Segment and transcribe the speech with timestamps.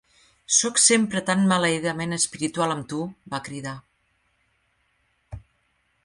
[0.59, 3.01] "Sóc sempre tan maleïdament espiritual amb tu!"
[3.33, 3.75] va cridar.